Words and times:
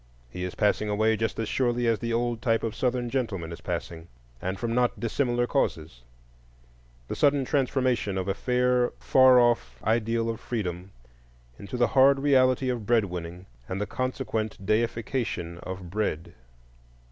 He 0.31 0.43
is 0.45 0.55
passing 0.55 0.89
away 0.89 1.15
just 1.15 1.37
as 1.37 1.47
surely 1.47 1.85
as 1.85 1.99
the 1.99 2.11
old 2.11 2.41
type 2.41 2.63
of 2.63 2.73
Southern 2.75 3.07
gentleman 3.11 3.51
is 3.51 3.61
passing, 3.61 4.07
and 4.41 4.57
from 4.59 4.73
not 4.73 4.99
dissimilar 4.99 5.45
causes,—the 5.45 7.15
sudden 7.15 7.45
transformation 7.45 8.17
of 8.17 8.27
a 8.27 8.33
fair 8.33 8.93
far 8.99 9.39
off 9.39 9.77
ideal 9.83 10.27
of 10.27 10.39
Freedom 10.39 10.89
into 11.59 11.77
the 11.77 11.89
hard 11.93 12.17
reality 12.17 12.67
of 12.69 12.87
bread 12.87 13.05
winning 13.05 13.45
and 13.69 13.79
the 13.79 13.85
consequent 13.85 14.65
deification 14.65 15.59
of 15.59 15.91
Bread. 15.91 16.33